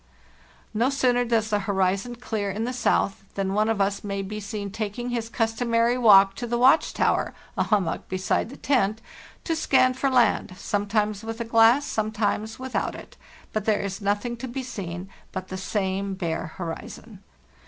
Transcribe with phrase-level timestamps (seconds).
[0.73, 4.39] 'No sooner does the horizon clear in the south than one of us may be
[4.39, 8.99] seen taking his customary walk to the 'watch tower' (a hummock beside the tent)
[9.43, 13.15] to scan for land, sometimes with a glass, sometimes without it;
[13.53, 17.21] but there is nothing to be seen but the same bare horizon.